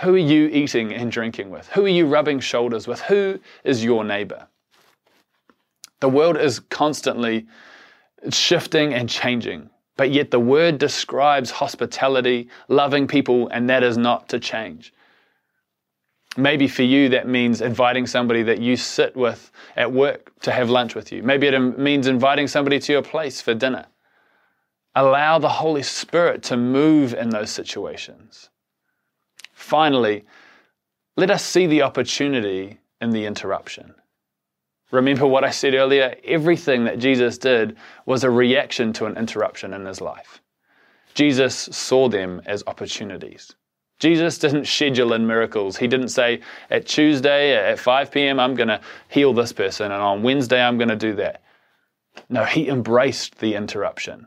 Who 0.00 0.14
are 0.14 0.18
you 0.18 0.46
eating 0.46 0.94
and 0.94 1.12
drinking 1.12 1.50
with? 1.50 1.68
Who 1.68 1.84
are 1.84 1.88
you 1.88 2.06
rubbing 2.06 2.40
shoulders 2.40 2.86
with? 2.86 3.00
Who 3.02 3.40
is 3.64 3.84
your 3.84 4.04
neighbor? 4.04 4.46
The 6.00 6.08
world 6.08 6.36
is 6.36 6.60
constantly 6.60 7.46
shifting 8.30 8.94
and 8.94 9.08
changing. 9.08 9.68
But 9.96 10.12
yet 10.12 10.30
the 10.30 10.38
word 10.38 10.78
describes 10.78 11.50
hospitality, 11.50 12.48
loving 12.68 13.08
people, 13.08 13.48
and 13.48 13.68
that 13.68 13.82
is 13.82 13.98
not 13.98 14.28
to 14.28 14.38
change. 14.38 14.94
Maybe 16.36 16.68
for 16.68 16.84
you, 16.84 17.08
that 17.08 17.26
means 17.26 17.60
inviting 17.60 18.06
somebody 18.06 18.44
that 18.44 18.60
you 18.60 18.76
sit 18.76 19.16
with 19.16 19.50
at 19.74 19.90
work 19.90 20.30
to 20.42 20.52
have 20.52 20.70
lunch 20.70 20.94
with 20.94 21.10
you. 21.10 21.24
Maybe 21.24 21.48
it 21.48 21.58
means 21.78 22.06
inviting 22.06 22.46
somebody 22.46 22.78
to 22.78 22.92
your 22.92 23.02
place 23.02 23.40
for 23.40 23.54
dinner. 23.54 23.86
Allow 24.98 25.38
the 25.38 25.48
Holy 25.48 25.84
Spirit 25.84 26.42
to 26.44 26.56
move 26.56 27.14
in 27.14 27.30
those 27.30 27.50
situations. 27.50 28.50
Finally, 29.52 30.24
let 31.16 31.30
us 31.30 31.44
see 31.44 31.68
the 31.68 31.82
opportunity 31.82 32.80
in 33.00 33.10
the 33.10 33.24
interruption. 33.24 33.94
Remember 34.90 35.24
what 35.24 35.44
I 35.44 35.50
said 35.50 35.74
earlier? 35.74 36.16
Everything 36.24 36.82
that 36.86 36.98
Jesus 36.98 37.38
did 37.38 37.76
was 38.06 38.24
a 38.24 38.30
reaction 38.30 38.92
to 38.94 39.04
an 39.04 39.16
interruption 39.16 39.72
in 39.72 39.86
his 39.86 40.00
life. 40.00 40.42
Jesus 41.14 41.54
saw 41.70 42.08
them 42.08 42.42
as 42.44 42.64
opportunities. 42.66 43.54
Jesus 44.00 44.36
didn't 44.36 44.66
schedule 44.66 45.12
in 45.12 45.28
miracles. 45.28 45.76
He 45.76 45.86
didn't 45.86 46.08
say, 46.08 46.40
at 46.70 46.88
Tuesday 46.88 47.54
at 47.54 47.78
5 47.78 48.10
p.m., 48.10 48.40
I'm 48.40 48.56
going 48.56 48.66
to 48.66 48.80
heal 49.08 49.32
this 49.32 49.52
person, 49.52 49.92
and 49.92 50.02
on 50.02 50.24
Wednesday, 50.24 50.60
I'm 50.60 50.76
going 50.76 50.88
to 50.88 50.96
do 50.96 51.14
that. 51.14 51.44
No, 52.28 52.44
he 52.44 52.68
embraced 52.68 53.38
the 53.38 53.54
interruption. 53.54 54.26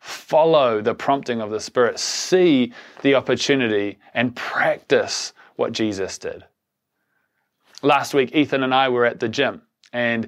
Follow 0.00 0.80
the 0.80 0.94
prompting 0.94 1.40
of 1.40 1.50
the 1.50 1.60
Spirit, 1.60 1.98
see 1.98 2.72
the 3.02 3.14
opportunity, 3.14 3.98
and 4.14 4.34
practice 4.34 5.32
what 5.56 5.72
Jesus 5.72 6.18
did. 6.18 6.44
Last 7.82 8.14
week, 8.14 8.34
Ethan 8.34 8.62
and 8.62 8.74
I 8.74 8.88
were 8.88 9.04
at 9.04 9.20
the 9.20 9.28
gym, 9.28 9.62
and 9.92 10.26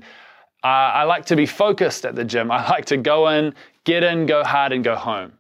uh, 0.65 0.67
I 0.67 1.05
like 1.05 1.27
to 1.27 1.37
be 1.37 1.47
focused 1.47 2.05
at 2.05 2.15
the 2.15 2.25
gym. 2.25 2.51
I 2.51 2.69
like 2.69 2.85
to 2.87 2.97
go 2.97 3.29
in, 3.29 3.55
get 3.85 4.03
in, 4.03 4.27
go 4.27 4.45
hard, 4.45 4.73
and 4.73 4.85
go 4.85 4.95
home. 4.95 5.33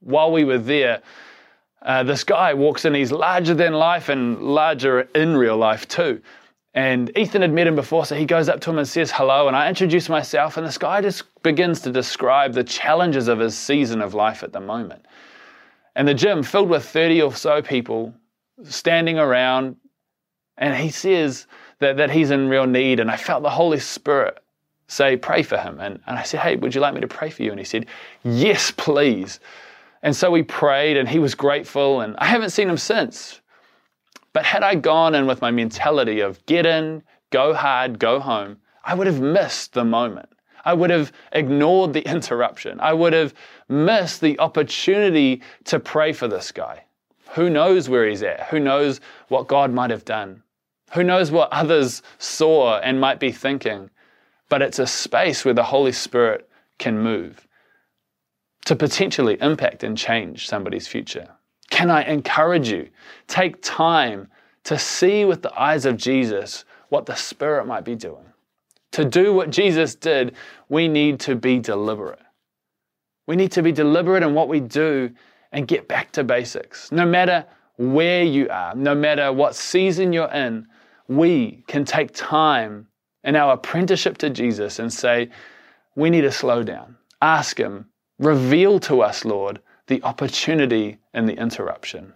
While 0.00 0.32
we 0.32 0.44
were 0.44 0.58
there, 0.58 1.02
uh, 1.82 2.02
this 2.02 2.24
guy 2.24 2.54
walks 2.54 2.84
in, 2.84 2.94
he's 2.94 3.12
larger 3.12 3.54
than 3.54 3.72
life 3.72 4.08
and 4.08 4.42
larger 4.42 5.02
in 5.14 5.36
real 5.36 5.56
life 5.56 5.86
too. 5.88 6.20
And 6.74 7.16
Ethan 7.16 7.42
had 7.42 7.52
met 7.52 7.66
him 7.66 7.76
before, 7.76 8.04
so 8.04 8.14
he 8.14 8.24
goes 8.24 8.48
up 8.48 8.60
to 8.60 8.70
him 8.70 8.78
and 8.78 8.86
says 8.86 9.10
hello. 9.10 9.48
And 9.48 9.56
I 9.56 9.68
introduce 9.68 10.08
myself, 10.08 10.56
and 10.56 10.66
this 10.66 10.78
guy 10.78 11.00
just 11.00 11.27
begins 11.42 11.80
to 11.82 11.92
describe 11.92 12.52
the 12.52 12.64
challenges 12.64 13.28
of 13.28 13.38
his 13.38 13.56
season 13.56 14.00
of 14.00 14.14
life 14.14 14.42
at 14.42 14.52
the 14.52 14.60
moment. 14.60 15.06
And 15.94 16.06
the 16.06 16.14
gym 16.14 16.42
filled 16.42 16.68
with 16.68 16.84
30 16.84 17.22
or 17.22 17.34
so 17.34 17.62
people 17.62 18.14
standing 18.64 19.18
around, 19.18 19.76
and 20.56 20.76
he 20.76 20.90
says 20.90 21.46
that, 21.78 21.96
that 21.96 22.10
he's 22.10 22.30
in 22.30 22.48
real 22.48 22.66
need. 22.66 23.00
And 23.00 23.10
I 23.10 23.16
felt 23.16 23.42
the 23.42 23.50
Holy 23.50 23.78
Spirit 23.78 24.38
say, 24.88 25.16
Pray 25.16 25.42
for 25.42 25.58
him. 25.58 25.80
And, 25.80 26.00
and 26.06 26.18
I 26.18 26.22
said, 26.22 26.40
Hey, 26.40 26.56
would 26.56 26.74
you 26.74 26.80
like 26.80 26.94
me 26.94 27.00
to 27.00 27.08
pray 27.08 27.30
for 27.30 27.42
you? 27.42 27.50
And 27.50 27.58
he 27.58 27.64
said, 27.64 27.86
Yes, 28.24 28.70
please. 28.70 29.40
And 30.02 30.14
so 30.14 30.30
we 30.30 30.42
prayed, 30.42 30.96
and 30.96 31.08
he 31.08 31.18
was 31.18 31.34
grateful, 31.34 32.00
and 32.00 32.16
I 32.18 32.26
haven't 32.26 32.50
seen 32.50 32.68
him 32.68 32.76
since. 32.76 33.40
But 34.32 34.44
had 34.44 34.62
I 34.62 34.76
gone 34.76 35.14
in 35.14 35.26
with 35.26 35.40
my 35.40 35.50
mentality 35.50 36.20
of 36.20 36.44
get 36.46 36.66
in, 36.66 37.02
go 37.30 37.54
hard, 37.54 37.98
go 37.98 38.20
home, 38.20 38.58
I 38.84 38.94
would 38.94 39.06
have 39.06 39.20
missed 39.20 39.72
the 39.72 39.84
moment. 39.84 40.28
I 40.68 40.74
would 40.74 40.90
have 40.90 41.12
ignored 41.32 41.94
the 41.94 42.02
interruption. 42.14 42.78
I 42.78 42.92
would 42.92 43.14
have 43.14 43.32
missed 43.70 44.20
the 44.20 44.38
opportunity 44.38 45.40
to 45.64 45.80
pray 45.80 46.12
for 46.12 46.28
this 46.28 46.52
guy. 46.52 46.84
Who 47.30 47.48
knows 47.48 47.88
where 47.88 48.06
he's 48.06 48.22
at? 48.22 48.48
Who 48.48 48.60
knows 48.60 49.00
what 49.28 49.48
God 49.48 49.72
might 49.72 49.90
have 49.90 50.04
done? 50.04 50.42
Who 50.92 51.02
knows 51.02 51.30
what 51.30 51.50
others 51.52 52.02
saw 52.18 52.80
and 52.80 53.00
might 53.00 53.18
be 53.18 53.32
thinking? 53.32 53.88
But 54.50 54.60
it's 54.60 54.78
a 54.78 54.86
space 54.86 55.42
where 55.42 55.54
the 55.54 55.62
Holy 55.62 55.92
Spirit 55.92 56.46
can 56.78 56.98
move 56.98 57.48
to 58.66 58.76
potentially 58.76 59.38
impact 59.40 59.82
and 59.84 59.96
change 59.96 60.48
somebody's 60.48 60.86
future. 60.86 61.28
Can 61.70 61.90
I 61.90 62.02
encourage 62.02 62.68
you? 62.68 62.90
Take 63.26 63.62
time 63.62 64.28
to 64.64 64.78
see 64.78 65.24
with 65.24 65.40
the 65.40 65.58
eyes 65.58 65.86
of 65.86 65.96
Jesus 65.96 66.66
what 66.90 67.06
the 67.06 67.14
Spirit 67.14 67.66
might 67.66 67.84
be 67.84 67.94
doing. 67.94 68.26
To 68.92 69.04
do 69.04 69.32
what 69.32 69.50
Jesus 69.50 69.94
did, 69.94 70.34
we 70.68 70.88
need 70.88 71.20
to 71.20 71.36
be 71.36 71.58
deliberate. 71.58 72.20
We 73.26 73.36
need 73.36 73.52
to 73.52 73.62
be 73.62 73.72
deliberate 73.72 74.22
in 74.22 74.34
what 74.34 74.48
we 74.48 74.60
do 74.60 75.10
and 75.52 75.68
get 75.68 75.88
back 75.88 76.12
to 76.12 76.24
basics. 76.24 76.90
No 76.90 77.06
matter 77.06 77.44
where 77.76 78.24
you 78.24 78.48
are, 78.48 78.74
no 78.74 78.94
matter 78.94 79.32
what 79.32 79.54
season 79.54 80.12
you're 80.12 80.32
in, 80.32 80.66
we 81.08 81.64
can 81.66 81.84
take 81.84 82.12
time 82.14 82.86
in 83.24 83.36
our 83.36 83.54
apprenticeship 83.54 84.18
to 84.18 84.30
Jesus 84.30 84.78
and 84.78 84.92
say, 84.92 85.30
we 85.94 86.10
need 86.10 86.22
to 86.22 86.32
slow 86.32 86.62
down. 86.62 86.96
Ask 87.20 87.58
Him, 87.58 87.86
reveal 88.18 88.78
to 88.80 89.02
us, 89.02 89.24
Lord, 89.24 89.60
the 89.86 90.02
opportunity 90.02 90.98
and 91.12 91.28
the 91.28 91.36
interruption. 91.36 92.12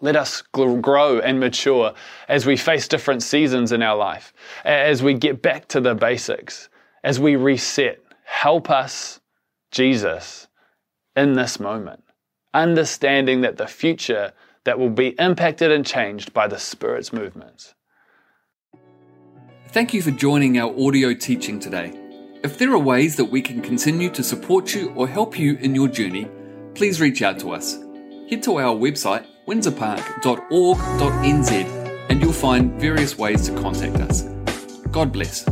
Let 0.00 0.16
us 0.16 0.42
grow 0.52 1.18
and 1.18 1.38
mature 1.38 1.92
as 2.28 2.46
we 2.46 2.56
face 2.56 2.88
different 2.88 3.22
seasons 3.22 3.70
in 3.70 3.82
our 3.82 3.96
life, 3.96 4.32
as 4.64 5.02
we 5.02 5.14
get 5.14 5.42
back 5.42 5.68
to 5.68 5.80
the 5.80 5.94
basics, 5.94 6.70
as 7.04 7.20
we 7.20 7.36
reset. 7.36 8.00
Help 8.24 8.70
us, 8.70 9.20
Jesus, 9.70 10.48
in 11.16 11.34
this 11.34 11.60
moment, 11.60 12.02
understanding 12.54 13.42
that 13.42 13.58
the 13.58 13.66
future 13.66 14.32
that 14.64 14.78
will 14.78 14.90
be 14.90 15.08
impacted 15.18 15.70
and 15.70 15.84
changed 15.84 16.32
by 16.32 16.46
the 16.46 16.58
Spirit's 16.58 17.12
movements. 17.12 17.74
Thank 19.68 19.92
you 19.92 20.02
for 20.02 20.10
joining 20.10 20.58
our 20.58 20.74
audio 20.78 21.14
teaching 21.14 21.60
today. 21.60 21.92
If 22.42 22.56
there 22.56 22.72
are 22.72 22.78
ways 22.78 23.16
that 23.16 23.26
we 23.26 23.42
can 23.42 23.60
continue 23.60 24.08
to 24.10 24.22
support 24.22 24.74
you 24.74 24.92
or 24.96 25.06
help 25.06 25.38
you 25.38 25.56
in 25.56 25.74
your 25.74 25.88
journey, 25.88 26.28
please 26.74 27.00
reach 27.00 27.20
out 27.20 27.38
to 27.40 27.50
us. 27.52 27.78
Head 28.30 28.42
to 28.44 28.58
our 28.58 28.74
website, 28.74 29.26
windsorpark.org.nz, 29.50 31.50
and 32.08 32.22
you'll 32.22 32.32
find 32.32 32.80
various 32.80 33.18
ways 33.18 33.48
to 33.48 33.54
contact 33.60 33.96
us. 33.96 34.22
God 34.92 35.12
bless. 35.12 35.44